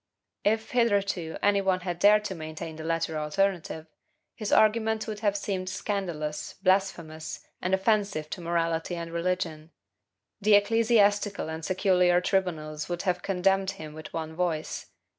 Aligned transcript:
If, 0.43 0.71
hitherto, 0.71 1.37
any 1.43 1.61
one 1.61 1.81
had 1.81 1.99
dared 1.99 2.25
to 2.25 2.33
maintain 2.33 2.75
the 2.75 2.83
latter 2.83 3.19
alternative, 3.19 3.85
his 4.33 4.51
arguments 4.51 5.05
would 5.05 5.19
have 5.19 5.37
seemed 5.37 5.69
scandalous, 5.69 6.55
blasphemous, 6.63 7.45
and 7.61 7.71
offensive 7.75 8.27
to 8.31 8.41
morality 8.41 8.95
and 8.95 9.11
religion. 9.13 9.69
The 10.41 10.55
ecclesiastical 10.55 11.49
and 11.51 11.63
secular 11.63 12.19
tribunals 12.19 12.89
would 12.89 13.03
have 13.03 13.21
condemned 13.21 13.69
him 13.77 13.93
with 13.93 14.11
one 14.11 14.35
voice. 14.35 14.87